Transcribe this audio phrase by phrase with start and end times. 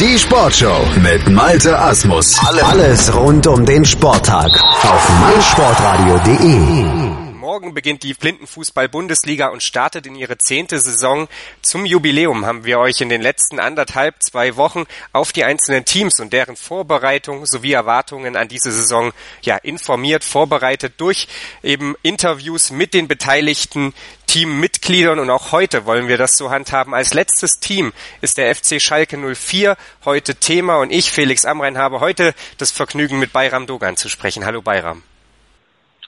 [0.00, 2.36] Die Sportshow mit Malte Asmus.
[2.40, 4.50] Alles rund um den Sporttag
[4.82, 6.94] auf meinsportradio.de.
[7.38, 11.28] Morgen beginnt die Blindenfußball-Bundesliga und startet in ihre zehnte Saison.
[11.62, 16.18] Zum Jubiläum haben wir euch in den letzten anderthalb, zwei Wochen auf die einzelnen Teams
[16.18, 21.28] und deren Vorbereitung sowie Erwartungen an diese Saison ja informiert, vorbereitet durch
[21.62, 23.94] eben Interviews mit den Beteiligten,
[24.34, 26.92] Teammitgliedern und auch heute wollen wir das so handhaben.
[26.92, 32.00] Als letztes Team ist der FC Schalke 04 heute Thema und ich, Felix Amrein, habe
[32.00, 34.44] heute das Vergnügen mit Bayram Dogan zu sprechen.
[34.44, 35.04] Hallo Bayram.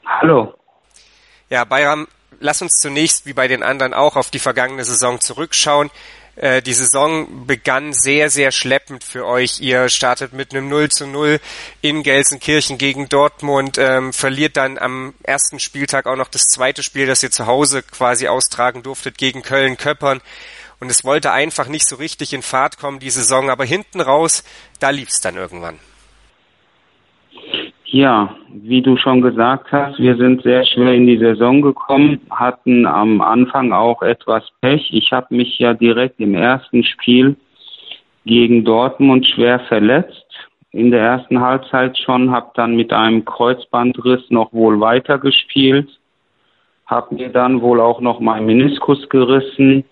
[0.05, 0.59] Hallo.
[1.51, 2.09] Ja, Bayram,
[2.41, 5.93] lass uns zunächst, wie bei den anderen auch, auf die vergangene Saison zurückschauen.
[6.37, 9.61] Äh, die Saison begann sehr, sehr schleppend für euch.
[9.61, 11.41] Ihr startet mit einem 0 zu 0
[11.81, 17.07] in Gelsenkirchen gegen Dortmund, ähm, verliert dann am ersten Spieltag auch noch das zweite Spiel,
[17.07, 20.21] das ihr zu Hause quasi austragen durftet gegen Köln-Köppern.
[20.79, 24.45] Und es wollte einfach nicht so richtig in Fahrt kommen, die Saison, aber hinten raus,
[24.79, 25.81] da lief's dann irgendwann.
[27.97, 32.85] Ja, wie du schon gesagt hast, wir sind sehr schwer in die Saison gekommen, hatten
[32.85, 34.91] am Anfang auch etwas Pech.
[34.93, 37.37] Ich habe mich ja direkt im ersten Spiel
[38.27, 40.27] gegen Dortmund schwer verletzt.
[40.73, 45.89] In der ersten Halbzeit schon, habe dann mit einem Kreuzbandriss noch wohl weitergespielt,
[46.85, 49.85] habe mir dann wohl auch noch meinen Meniskus gerissen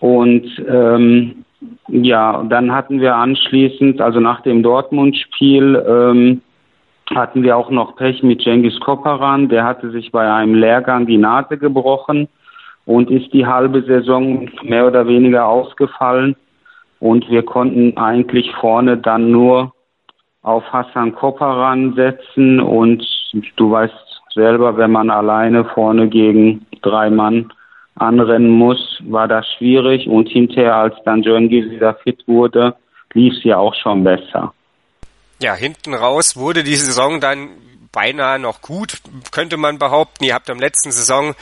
[0.00, 1.44] und ähm,
[1.86, 6.42] ja, dann hatten wir anschließend, also nach dem Dortmund-Spiel, ähm,
[7.14, 9.48] hatten wir auch noch Pech mit Cengiz Koparan.
[9.48, 12.28] Der hatte sich bei einem Lehrgang die Nase gebrochen
[12.86, 16.36] und ist die halbe Saison mehr oder weniger ausgefallen.
[17.00, 19.72] Und wir konnten eigentlich vorne dann nur
[20.42, 22.60] auf Hassan Koparan setzen.
[22.60, 23.04] Und
[23.56, 23.94] du weißt
[24.34, 27.52] selber, wenn man alleine vorne gegen drei Mann
[27.96, 30.06] anrennen muss, war das schwierig.
[30.08, 32.74] Und hinterher, als dann Cengiz wieder fit wurde,
[33.14, 34.52] lief es ja auch schon besser.
[35.40, 37.48] Ja, hinten raus wurde die Saison dann
[37.92, 38.98] beinahe noch gut,
[39.32, 40.24] könnte man behaupten.
[40.24, 41.34] Ihr habt am letzten Saison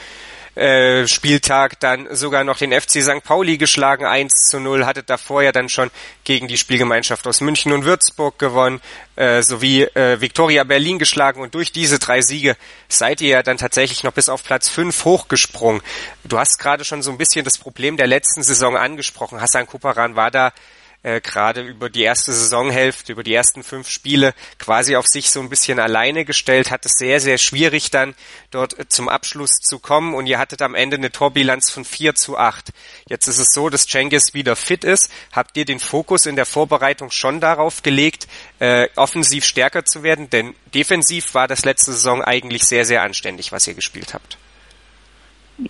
[0.55, 3.23] äh, Spieltag dann sogar noch den FC St.
[3.23, 5.91] Pauli geschlagen, 1 zu 0, hattet davor ja dann schon
[6.23, 8.81] gegen die Spielgemeinschaft aus München und Würzburg gewonnen,
[9.15, 12.55] äh, sowie äh, Viktoria Berlin geschlagen und durch diese drei Siege
[12.87, 15.81] seid ihr ja dann tatsächlich noch bis auf Platz 5 hochgesprungen.
[16.23, 19.41] Du hast gerade schon so ein bisschen das Problem der letzten Saison angesprochen.
[19.41, 20.51] Hassan Kuparan war da
[21.01, 25.39] äh, gerade über die erste Saisonhälfte, über die ersten fünf Spiele quasi auf sich so
[25.39, 28.15] ein bisschen alleine gestellt, hat es sehr, sehr schwierig dann
[28.51, 32.15] dort äh, zum Abschluss zu kommen und ihr hattet am Ende eine Torbilanz von 4
[32.15, 32.71] zu 8.
[33.07, 35.09] Jetzt ist es so, dass Cengiz wieder fit ist.
[35.31, 38.27] Habt ihr den Fokus in der Vorbereitung schon darauf gelegt,
[38.59, 40.29] äh, offensiv stärker zu werden?
[40.29, 44.37] Denn defensiv war das letzte Saison eigentlich sehr, sehr anständig, was ihr gespielt habt.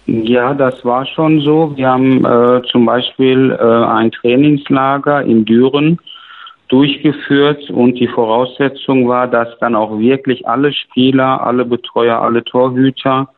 [0.06, 1.76] Ja, das war schon so.
[1.76, 6.00] Wir haben äh, zum Beispiel äh, ein Trainingslager in Düren
[6.68, 13.30] durchgeführt und die Voraussetzung war, dass dann auch wirklich alle Spieler, alle Betreuer, alle Torhüter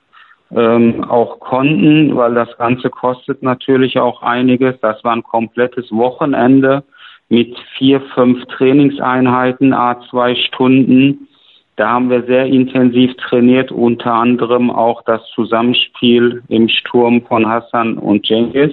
[0.54, 4.76] ähm, auch konnten, weil das Ganze kostet natürlich auch einiges.
[4.82, 6.84] Das war ein komplettes Wochenende
[7.30, 11.30] mit vier, fünf Trainingseinheiten, a zwei Stunden
[11.82, 17.98] da haben wir sehr intensiv trainiert, unter anderem auch das Zusammenspiel im Sturm von Hassan
[17.98, 18.72] und Cengiz,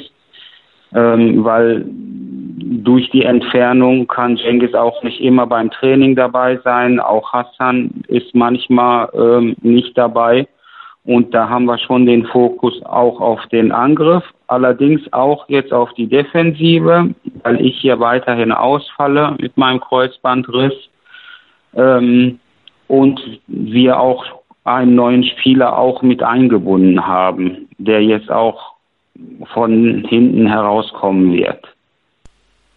[0.94, 7.00] ähm, weil durch die Entfernung kann Cengiz auch nicht immer beim Training dabei sein.
[7.00, 10.47] Auch Hassan ist manchmal ähm, nicht dabei.
[11.06, 15.94] Und da haben wir schon den Fokus auch auf den Angriff, allerdings auch jetzt auf
[15.94, 20.74] die Defensive, weil ich hier weiterhin ausfalle mit meinem Kreuzbandriss.
[21.74, 22.41] Ähm,
[22.88, 24.25] und wir auch
[24.65, 28.75] einen neuen Spieler auch mit eingebunden haben, der jetzt auch
[29.53, 31.65] von hinten herauskommen wird.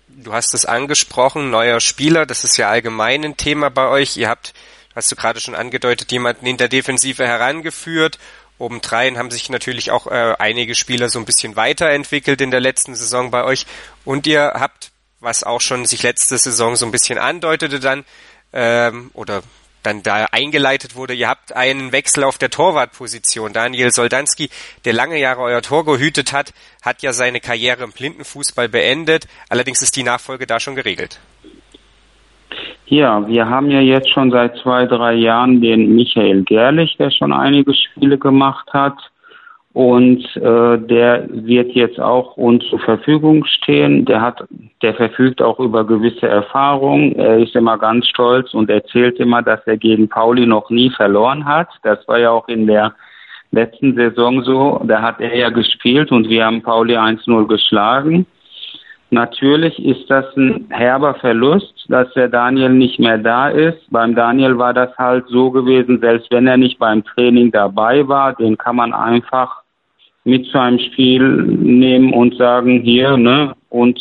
[0.08, 4.18] Du hast es angesprochen, neuer Spieler, das ist ja allgemein ein Thema bei euch.
[4.18, 4.54] Ihr habt,
[4.96, 8.20] hast du gerade schon angedeutet, jemanden in der Defensive herangeführt.
[8.60, 12.94] Obendrein haben sich natürlich auch äh, einige Spieler so ein bisschen weiterentwickelt in der letzten
[12.94, 13.66] Saison bei euch.
[14.06, 18.06] Und ihr habt, was auch schon sich letzte Saison so ein bisschen andeutete dann,
[18.54, 19.42] ähm, oder
[19.84, 21.14] dann da eingeleitet wurde.
[21.14, 23.54] Ihr habt einen Wechsel auf der Torwartposition.
[23.54, 24.50] Daniel Soldanski,
[24.86, 29.28] der lange Jahre euer Tor gehütet hat, hat ja seine Karriere im Blindenfußball beendet.
[29.50, 31.20] Allerdings ist die Nachfolge da schon geregelt.
[32.86, 37.32] Ja, wir haben ja jetzt schon seit zwei, drei Jahren den Michael Gerlich, der schon
[37.32, 38.98] einige Spiele gemacht hat
[39.74, 44.04] und äh, der wird jetzt auch uns zur Verfügung stehen.
[44.06, 44.44] Der hat,
[44.82, 47.14] der verfügt auch über gewisse Erfahrung.
[47.14, 51.46] Er ist immer ganz stolz und erzählt immer, dass er gegen Pauli noch nie verloren
[51.46, 51.70] hat.
[51.84, 52.94] Das war ja auch in der
[53.52, 54.82] letzten Saison so.
[54.86, 58.26] Da hat er ja gespielt und wir haben Pauli 1-0 geschlagen.
[59.14, 63.80] Natürlich ist das ein herber Verlust, dass der Daniel nicht mehr da ist.
[63.92, 68.34] Beim Daniel war das halt so gewesen, selbst wenn er nicht beim Training dabei war,
[68.34, 69.64] den kann man einfach
[70.24, 74.00] mit zu einem Spiel nehmen und sagen, hier, ne, und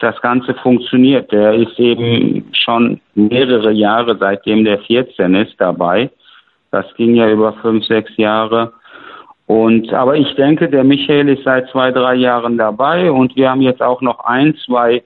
[0.00, 1.30] das Ganze funktioniert.
[1.30, 6.10] Der ist eben schon mehrere Jahre, seitdem der 14 ist, dabei.
[6.70, 8.72] Das ging ja über fünf, sechs Jahre.
[9.46, 13.60] Und aber ich denke, der Michael ist seit zwei, drei Jahren dabei und wir haben
[13.60, 15.02] jetzt auch noch ein, zwei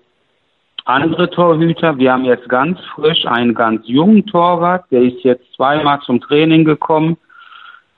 [0.84, 1.98] andere Torhüter.
[1.98, 6.64] Wir haben jetzt ganz frisch einen ganz jungen Torwart, der ist jetzt zweimal zum Training
[6.64, 7.16] gekommen.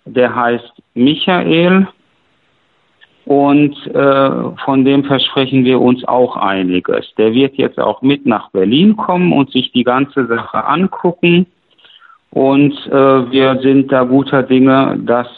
[0.07, 1.87] Der heißt Michael
[3.31, 7.15] und äh, von dem versprechen wir uns auch einiges.
[7.17, 11.47] Der wird jetzt auch mit nach Berlin kommen und sich die ganze Sache angucken.
[12.31, 15.29] Und äh, wir sind da guter Dinge, dass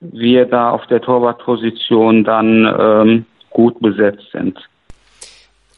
[0.00, 4.58] wir da auf der Torwartposition dann ähm, gut besetzt sind.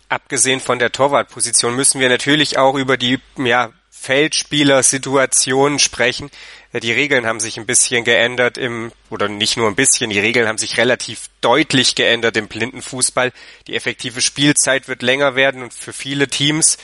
[0.09, 3.69] Abgesehen von der Torwartposition müssen wir natürlich auch über die ja,
[4.01, 6.31] Feldspieler-Situationen sprechen.
[6.73, 10.47] Die Regeln haben sich ein bisschen geändert im, oder nicht nur ein bisschen, die Regeln
[10.47, 13.33] haben sich relativ deutlich geändert im Blindenfußball.
[13.67, 16.77] Die effektive Spielzeit wird länger werden und für viele Teams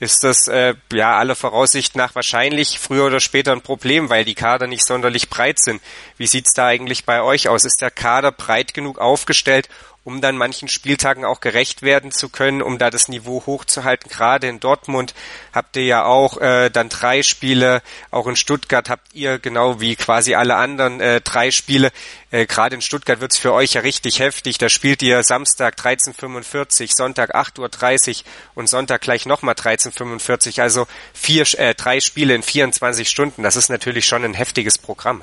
[0.00, 4.34] ist das äh, ja aller Voraussicht nach wahrscheinlich früher oder später ein Problem, weil die
[4.34, 5.82] Kader nicht sonderlich breit sind.
[6.16, 7.64] Wie sieht's da eigentlich bei euch aus?
[7.64, 9.68] Ist der Kader breit genug aufgestellt,
[10.08, 14.10] um dann manchen Spieltagen auch gerecht werden zu können, um da das Niveau hochzuhalten.
[14.10, 15.12] Gerade in Dortmund
[15.52, 19.96] habt ihr ja auch äh, dann drei Spiele, auch in Stuttgart habt ihr genau wie
[19.96, 21.92] quasi alle anderen äh, drei Spiele.
[22.30, 24.56] Äh, Gerade in Stuttgart wird's für euch ja richtig heftig.
[24.56, 31.44] Da spielt ihr Samstag 13.45, Sonntag 8.30 Uhr und Sonntag gleich nochmal 13.45 Also vier,
[31.58, 33.42] äh, drei Spiele in 24 Stunden.
[33.42, 35.22] Das ist natürlich schon ein heftiges Programm.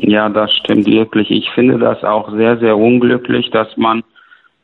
[0.00, 1.30] Ja, das stimmt wirklich.
[1.30, 4.02] Ich finde das auch sehr, sehr unglücklich, dass man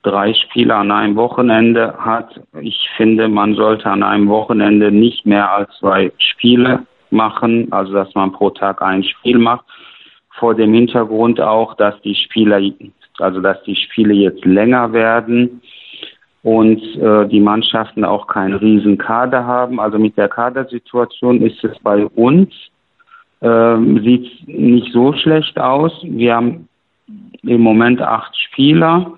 [0.02, 2.40] drei Spiele an einem Wochenende hat.
[2.60, 8.14] Ich finde, man sollte an einem Wochenende nicht mehr als zwei Spiele machen, also dass
[8.14, 9.64] man pro Tag ein Spiel macht.
[10.38, 12.60] Vor dem Hintergrund auch, dass die Spieler,
[13.19, 15.62] also dass die Spiele jetzt länger werden
[16.42, 19.80] und äh, die Mannschaften auch keinen riesen Kader haben.
[19.80, 22.52] Also mit der Kadersituation ist es bei uns
[23.44, 25.93] ähm, sieht nicht so schlecht aus.
[26.02, 26.69] Wir haben
[27.43, 29.12] im Moment acht Spieler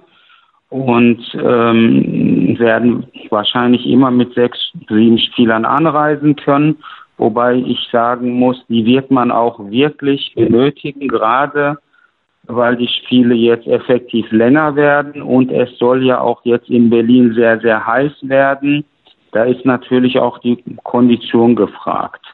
[0.68, 4.58] und ähm, werden wahrscheinlich immer mit sechs,
[4.88, 6.76] sieben Spielern anreisen können.
[7.18, 11.78] Wobei ich sagen muss, die wird man auch wirklich benötigen, gerade
[12.48, 17.32] weil die Spiele jetzt effektiv länger werden und es soll ja auch jetzt in Berlin
[17.34, 18.84] sehr, sehr heiß werden.
[19.32, 22.24] Da ist natürlich auch die Kondition gefragt.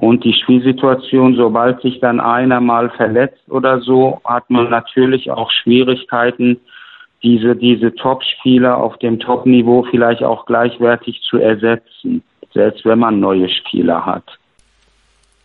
[0.00, 5.50] Und die Spielsituation, sobald sich dann einer mal verletzt oder so, hat man natürlich auch
[5.50, 6.60] Schwierigkeiten,
[7.24, 12.22] diese, diese Top-Spieler auf dem Top-Niveau vielleicht auch gleichwertig zu ersetzen,
[12.54, 14.38] selbst wenn man neue Spieler hat.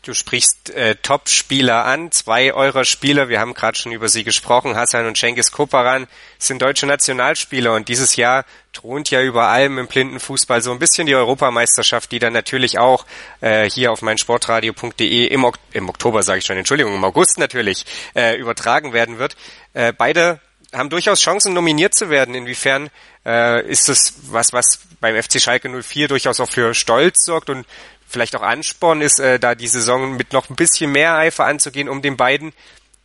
[0.03, 2.11] Du sprichst äh, Top-Spieler an.
[2.11, 6.07] Zwei eurer Spieler, wir haben gerade schon über sie gesprochen, Hassan und Cengiz Koparan,
[6.37, 11.07] sind deutsche Nationalspieler und dieses Jahr thront ja über allem im Blindenfußball so ein bisschen
[11.07, 13.05] die Europameisterschaft, die dann natürlich auch
[13.39, 17.85] äh, hier auf meinsportradio.de im, ok im Oktober, sage ich schon, Entschuldigung, im August natürlich
[18.13, 19.37] äh, übertragen werden wird.
[19.73, 20.41] Äh, beide
[20.73, 22.35] haben durchaus Chancen, nominiert zu werden.
[22.35, 22.89] Inwiefern
[23.25, 27.65] äh, ist das was, was beim FC Schalke 04 durchaus auch für Stolz sorgt und
[28.13, 31.89] vielleicht auch Ansporn ist, äh, da die Saison mit noch ein bisschen mehr Eifer anzugehen,
[31.89, 32.53] um den beiden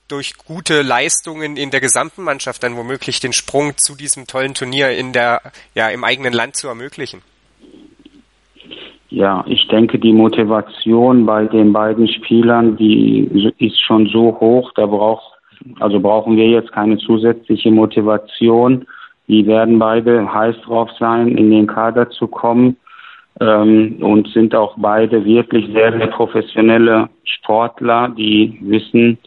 [0.09, 4.91] durch gute Leistungen in der gesamten Mannschaft dann womöglich den Sprung zu diesem tollen Turnier
[4.91, 5.41] in der,
[5.75, 7.23] ja, im eigenen Land zu ermöglichen?
[9.11, 14.87] Ja, ich denke, die Motivation bei den beiden Spielern, die ist schon so hoch, da
[14.87, 15.25] braucht,
[15.81, 18.87] also brauchen wir jetzt keine zusätzliche Motivation.
[19.27, 22.77] Die werden beide heiß drauf sein, in den Kader zu kommen
[23.41, 29.19] ähm, und sind auch beide wirklich sehr, sehr professionelle Sportler, die wissen,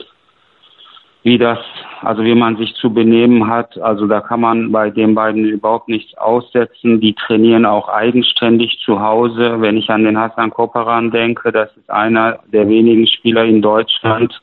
[1.24, 1.60] wie das,
[2.02, 3.80] also wie man sich zu benehmen hat.
[3.80, 7.00] Also da kann man bei den beiden überhaupt nichts aussetzen.
[7.00, 9.62] Die trainieren auch eigenständig zu Hause.
[9.62, 14.42] Wenn ich an den Hassan Koperan denke, das ist einer der wenigen Spieler in Deutschland,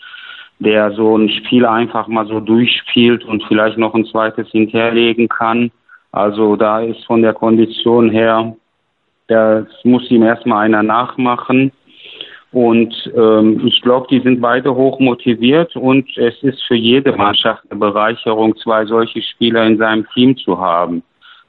[0.61, 5.73] der so ein Spiel einfach mal so durchspielt und vielleicht noch ein zweites hinterlegen kann.
[6.13, 8.55] Also da ist von der Kondition her
[9.29, 11.73] das muss ihm erstmal einer nachmachen.
[12.51, 17.63] Und ähm, ich glaube, die sind beide hoch motiviert und es ist für jede Mannschaft
[17.71, 21.03] eine Bereicherung, zwei solche Spieler in seinem Team zu haben.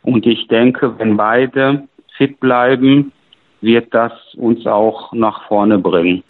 [0.03, 3.13] Und ich denke, wenn beide fit bleiben,
[3.61, 6.23] wird das uns auch nach vorne bringen.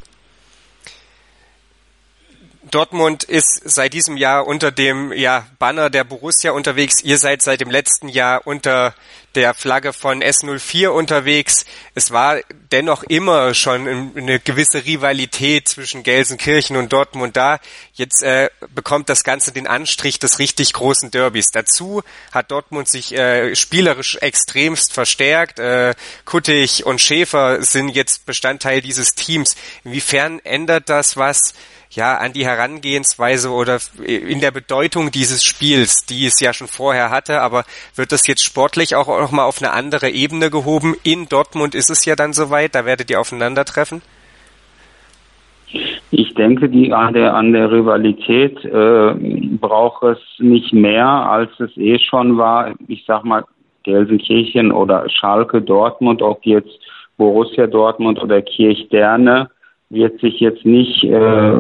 [2.70, 7.04] Dortmund ist seit diesem Jahr unter dem ja, Banner der Borussia unterwegs.
[7.04, 8.94] Ihr seid seit dem letzten Jahr unter
[9.36, 11.66] der Flagge von S04 unterwegs.
[11.96, 12.38] Es war
[12.72, 17.60] dennoch immer schon eine gewisse Rivalität zwischen Gelsenkirchen und Dortmund da.
[17.94, 21.52] Jetzt äh, bekommt das Ganze den Anstrich des richtig großen Derbys.
[21.52, 25.60] Dazu hat Dortmund sich äh, spielerisch extremst verstärkt.
[25.60, 25.96] Äh,
[26.26, 29.56] Kuttig und Schäfer sind jetzt Bestandteil dieses Teams.
[29.84, 31.54] Inwiefern ändert das was?
[31.92, 37.10] ja, an die Herangehensweise oder in der Bedeutung dieses Spiels, die es ja schon vorher
[37.10, 40.96] hatte, aber wird das jetzt sportlich auch nochmal auf eine andere Ebene gehoben?
[41.04, 44.02] In Dortmund ist es ja dann soweit, da werdet ihr aufeinandertreffen?
[46.12, 49.14] Ich denke, die an der an der Rivalität äh,
[49.60, 52.74] braucht es nicht mehr, als es eh schon war.
[52.88, 53.46] Ich sag mal
[53.84, 56.80] Gelsenkirchen oder Schalke Dortmund, ob jetzt
[57.18, 59.50] Borussia Dortmund oder Kirchderne
[59.90, 61.54] wird sich jetzt nicht äh,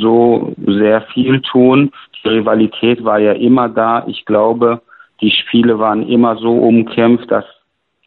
[0.00, 1.90] so sehr viel tun.
[2.24, 4.04] Die Rivalität war ja immer da.
[4.08, 4.80] Ich glaube,
[5.20, 7.44] die Spiele waren immer so umkämpft, dass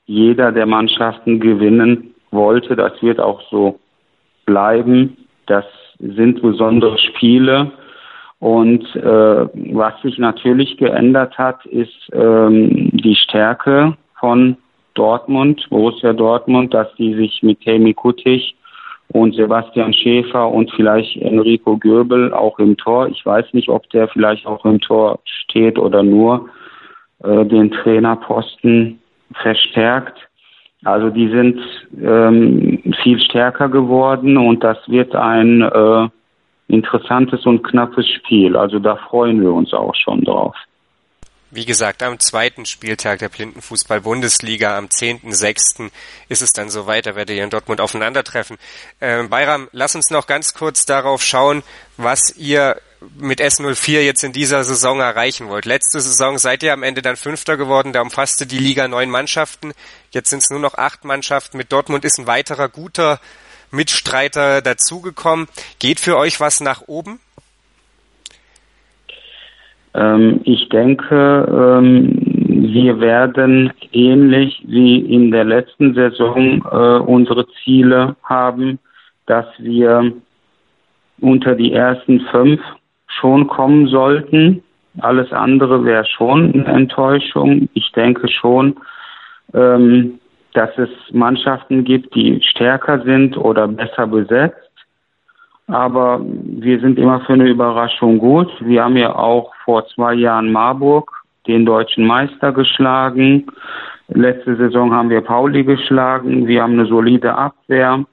[0.05, 2.75] jeder der Mannschaften gewinnen wollte.
[2.75, 3.79] Das wird auch so
[4.45, 5.17] bleiben.
[5.45, 5.65] Das
[5.99, 7.71] sind besondere Spiele.
[8.39, 14.57] Und äh, was sich natürlich geändert hat, ist ähm, die Stärke von
[14.93, 18.55] Dortmund, Borussia Dortmund, dass die sich mit Hemi Kuttig
[19.09, 23.07] und Sebastian Schäfer und vielleicht Enrico Göbel auch im Tor.
[23.09, 26.49] Ich weiß nicht, ob der vielleicht auch im Tor steht oder nur
[27.23, 28.99] äh, den Trainerposten
[29.33, 30.17] verstärkt.
[30.83, 31.59] Also die sind
[32.01, 36.07] ähm, viel stärker geworden und das wird ein äh,
[36.69, 38.55] interessantes und knappes Spiel.
[38.55, 40.55] Also da freuen wir uns auch schon drauf.
[41.51, 45.89] Wie gesagt, am zweiten Spieltag der Blindenfußball-Bundesliga am 10.06.
[46.29, 48.57] ist es dann soweit, da werdet ihr in Dortmund aufeinandertreffen.
[49.01, 51.63] Ähm, Bayram, lass uns noch ganz kurz darauf schauen,
[51.97, 52.79] was ihr
[53.18, 55.65] mit S04 jetzt in dieser Saison erreichen wollt.
[55.65, 59.72] Letzte Saison seid ihr am Ende dann Fünfter geworden, da umfasste die Liga neun Mannschaften.
[60.12, 61.58] Jetzt sind es nur noch acht Mannschaften.
[61.58, 63.20] Mit Dortmund ist ein weiterer guter
[63.72, 65.48] Mitstreiter dazugekommen.
[65.79, 67.20] Geht für euch was nach oben?
[69.94, 72.20] Ähm, ich denke, ähm,
[72.74, 78.79] wir werden ähnlich wie in der letzten Saison äh, unsere Ziele haben,
[79.25, 80.13] dass wir
[81.22, 82.62] unter die ersten fünf
[83.09, 84.63] schon kommen sollten.
[85.01, 87.69] Alles andere wäre schon eine Enttäuschung.
[87.73, 88.75] Ich denke schon,
[89.53, 90.19] ähm,
[90.53, 94.57] dass es Mannschaften gibt, die stärker sind oder besser besetzt.
[95.67, 98.49] Aber wir sind immer für eine Überraschung gut.
[98.59, 101.11] Wir haben ja auch vor zwei Jahren Marburg
[101.45, 103.45] den deutschen Meister geschlagen.
[104.07, 106.47] Letzte Saison haben wir Pauli geschlagen.
[106.47, 108.03] Wir haben eine solide Abwehr.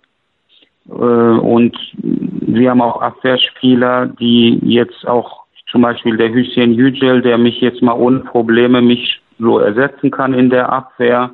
[0.88, 7.38] Äh, und wir haben auch Abwehrspieler, die jetzt auch zum Beispiel der Hüseyin Yücel, der
[7.38, 11.30] mich jetzt mal ohne Probleme mich so ersetzen kann in der Abwehr,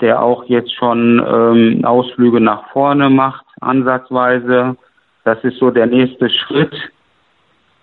[0.00, 4.76] der auch jetzt schon ähm, Ausflüge nach vorne macht, ansatzweise.
[5.24, 6.74] Das ist so der nächste Schritt,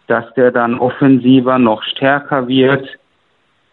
[0.08, 2.88] dass der dann offensiver noch stärker wird.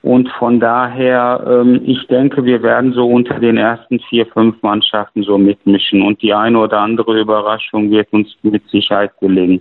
[0.02, 5.22] Und von daher, ähm, ich denke, wir werden so unter den ersten vier, fünf Mannschaften
[5.22, 6.02] so mitmischen.
[6.02, 9.60] Und die eine oder andere Überraschung wird uns mit Sicherheit gelingen.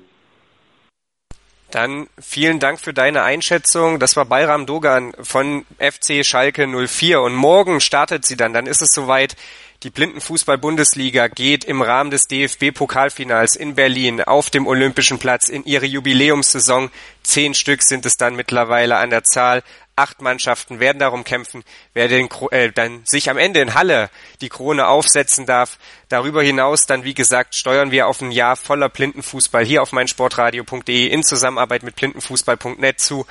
[1.72, 4.00] Dann vielen Dank für deine Einschätzung.
[4.00, 8.54] Das war Bayram Dogan von FC Schalke 04 und morgen startet sie dann.
[8.54, 9.36] Dann ist es soweit.
[9.84, 15.86] Die Blindenfußball-Bundesliga geht im Rahmen des DFB-Pokalfinals in Berlin auf dem Olympischen Platz in ihre
[15.86, 16.90] Jubiläumssaison.
[17.24, 19.64] Zehn Stück sind es dann mittlerweile an der Zahl.
[20.00, 21.62] Acht Mannschaften werden darum kämpfen,
[21.94, 25.78] wer den, äh, dann sich am Ende in Halle die Krone aufsetzen darf.
[26.08, 31.08] Darüber hinaus dann, wie gesagt, steuern wir auf ein Jahr voller Blindenfußball hier auf meinsportradio.de
[31.08, 33.26] in Zusammenarbeit mit blindenfußball.net zu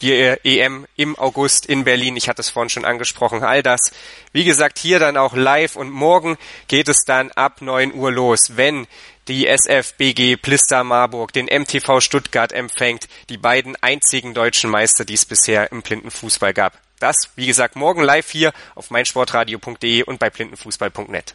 [0.00, 2.16] die EM im August in Berlin.
[2.16, 3.42] Ich hatte es vorhin schon angesprochen.
[3.42, 3.92] All das,
[4.32, 6.36] wie gesagt, hier dann auch live und morgen
[6.68, 8.86] geht es dann ab 9 Uhr los, wenn
[9.28, 15.24] die SFBG Plister Marburg den MTV Stuttgart empfängt, die beiden einzigen deutschen Meister, die es
[15.24, 16.78] bisher im Blindenfußball gab.
[17.00, 21.34] Das, wie gesagt, morgen live hier auf meinsportradio.de und bei blindenfußball.net.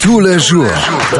[0.00, 0.66] Tous les jours.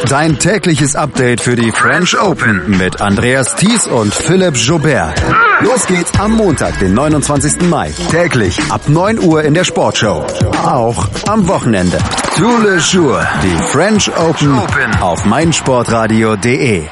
[0.09, 5.23] Dein tägliches Update für die French Open mit Andreas Thies und Philipp Jobert.
[5.61, 7.69] Los geht's am Montag, den 29.
[7.69, 7.93] Mai.
[8.11, 10.27] Täglich ab 9 Uhr in der Sportshow.
[10.65, 11.99] Auch am Wochenende.
[12.37, 13.25] Tous les jours.
[13.45, 14.59] Die French Open
[15.01, 16.83] auf meinsportradio.de.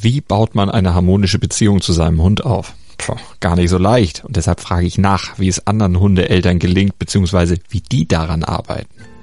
[0.00, 2.74] Wie baut man eine harmonische Beziehung zu seinem Hund auf?
[2.98, 4.24] Puh, gar nicht so leicht.
[4.24, 8.97] Und deshalb frage ich nach, wie es anderen Hundeeltern gelingt, beziehungsweise wie die daran arbeiten.